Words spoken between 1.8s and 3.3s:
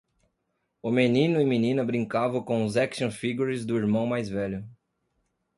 brincavam com os action